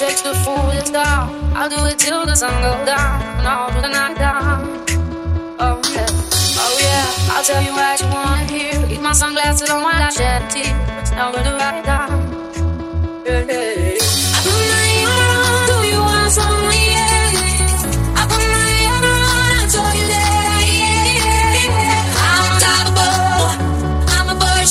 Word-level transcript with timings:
takes 0.00 0.22
to 0.22 0.32
fool 0.32 0.66
this 0.72 0.88
down. 0.88 1.28
I'll 1.54 1.68
do 1.68 1.76
it 1.84 1.98
till 1.98 2.24
the 2.24 2.34
sun 2.34 2.54
goes 2.62 2.86
down 2.86 3.20
and 3.38 3.46
all 3.46 3.70
through 3.70 3.82
the 3.82 3.88
night 3.88 4.16
down. 4.16 4.64
Oh 5.60 5.76
yeah, 5.92 6.06
oh 6.64 6.74
yeah. 6.80 7.32
I'll 7.32 7.44
tell 7.44 7.62
you 7.62 7.72
what 7.72 8.00
you 8.00 8.08
wanna 8.08 8.44
hear. 8.52 8.88
Keep 8.88 9.02
my 9.02 9.12
sunglasses 9.12 9.68
on 9.68 9.82
while 9.82 10.02
I 10.02 10.08
shed 10.08 10.42
a 10.42 10.48
tear. 10.48 10.74
It's 11.00 11.10
never 11.10 11.42
to 11.44 11.52
write 11.52 11.84
down. 11.84 12.08
Yeah, 13.26 13.44
yeah. 13.44 13.74
Yeah. 13.74 13.96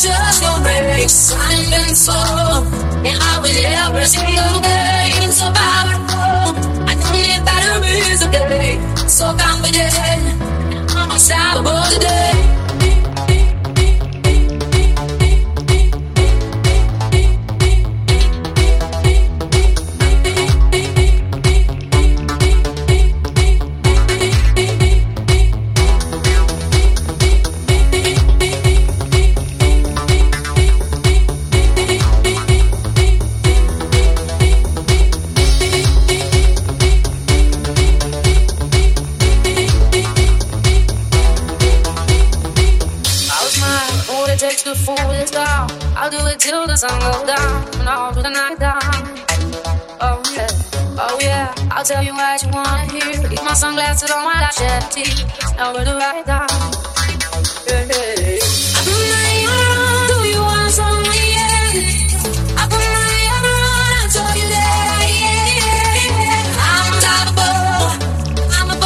Just 0.02 0.42
no 0.42 0.62
brakes. 0.64 1.34
I'm 1.36 1.60
invincible. 1.60 2.64
And 3.06 3.18
I 3.22 3.40
will 3.42 3.66
every 3.86 4.06
single 4.06 4.62
day. 4.62 4.79
Takes 44.50 44.64
to 44.64 44.74
fool 44.74 44.96
this 45.10 45.32
down. 45.32 45.70
I'll 45.96 46.10
do 46.10 46.18
it 46.26 46.40
till 46.40 46.66
the 46.66 46.76
sun 46.76 46.98
goes 47.00 47.24
down 47.28 47.80
and 47.80 47.88
all 47.90 48.12
through 48.14 48.24
the 48.24 48.30
night 48.30 48.58
down. 48.60 48.82
Oh 50.02 50.22
yeah, 50.34 50.48
oh 50.98 51.18
yeah. 51.22 51.54
I'll 51.72 51.84
tell 51.84 52.04
you 52.04 52.14
what 52.14 52.42
you 52.42 52.50
wanna 52.50 52.92
hear. 52.92 53.30
Keep 53.30 53.44
my 53.44 53.54
sunglasses 53.54 54.10
on 54.10 54.24
while 54.26 54.44
I 54.44 54.50
shed 54.50 54.84
a 54.84 54.90
tear. 54.90 55.14
Never 55.58 55.86
to 55.86 55.94
write 56.02 56.26
down. 56.26 56.50
Yeah, 57.68 57.94
yeah. 57.94 58.40
My 59.14 59.30
ear 59.46 59.74
on. 59.78 60.08
Do 60.10 60.18
you 60.34 60.42
want 60.42 60.72
some? 60.72 61.04
Yeah. 61.06 61.74
You. 61.74 61.86
Yeah, 64.40 64.66
yeah. 65.22 65.46
I'm 66.70 66.94
unstoppable. 66.94 67.86
I'm 68.58 68.70
a. 68.72 68.80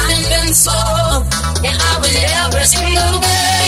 I'm 0.00 0.10
invincible, 0.16 1.16
and 1.64 1.78
I 1.80 1.92
will 2.02 2.18
every 2.44 2.64
single 2.64 3.20
day 3.20 3.65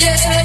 so 0.00 0.08
powerful. 0.08 0.43